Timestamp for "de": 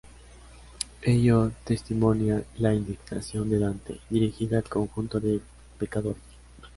3.51-3.59, 5.19-5.39